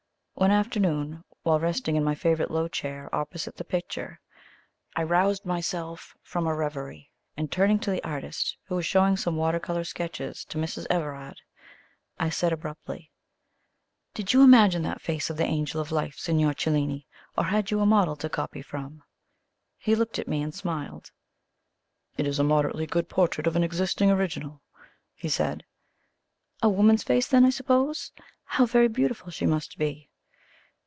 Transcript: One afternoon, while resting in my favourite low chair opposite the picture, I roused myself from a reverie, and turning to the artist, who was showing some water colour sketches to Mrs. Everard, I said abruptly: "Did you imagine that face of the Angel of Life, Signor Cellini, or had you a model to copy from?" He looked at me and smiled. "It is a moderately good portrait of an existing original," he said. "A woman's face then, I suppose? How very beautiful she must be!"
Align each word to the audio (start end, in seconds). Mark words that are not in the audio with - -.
One 0.33 0.49
afternoon, 0.49 1.23
while 1.43 1.59
resting 1.59 1.95
in 1.95 2.03
my 2.03 2.15
favourite 2.15 2.49
low 2.49 2.67
chair 2.67 3.13
opposite 3.13 3.57
the 3.57 3.63
picture, 3.63 4.19
I 4.95 5.03
roused 5.03 5.45
myself 5.45 6.15
from 6.23 6.47
a 6.47 6.55
reverie, 6.55 7.11
and 7.37 7.51
turning 7.51 7.77
to 7.81 7.91
the 7.91 8.03
artist, 8.03 8.57
who 8.63 8.73
was 8.73 8.85
showing 8.87 9.17
some 9.17 9.35
water 9.35 9.59
colour 9.59 9.83
sketches 9.83 10.43
to 10.45 10.57
Mrs. 10.57 10.87
Everard, 10.89 11.37
I 12.17 12.31
said 12.31 12.51
abruptly: 12.51 13.11
"Did 14.15 14.33
you 14.33 14.41
imagine 14.41 14.81
that 14.81 14.99
face 14.99 15.29
of 15.29 15.37
the 15.37 15.43
Angel 15.45 15.79
of 15.79 15.91
Life, 15.91 16.17
Signor 16.17 16.55
Cellini, 16.55 17.05
or 17.37 17.43
had 17.43 17.69
you 17.69 17.79
a 17.79 17.85
model 17.85 18.15
to 18.15 18.27
copy 18.27 18.63
from?" 18.63 19.03
He 19.77 19.93
looked 19.93 20.17
at 20.17 20.27
me 20.27 20.41
and 20.41 20.55
smiled. 20.55 21.11
"It 22.17 22.25
is 22.25 22.39
a 22.39 22.43
moderately 22.43 22.87
good 22.87 23.09
portrait 23.09 23.45
of 23.45 23.55
an 23.55 23.63
existing 23.63 24.09
original," 24.09 24.63
he 25.13 25.29
said. 25.29 25.65
"A 26.63 26.69
woman's 26.69 27.03
face 27.03 27.27
then, 27.27 27.45
I 27.45 27.51
suppose? 27.51 28.11
How 28.45 28.65
very 28.65 28.87
beautiful 28.87 29.29
she 29.29 29.45
must 29.45 29.77
be!" 29.77 30.07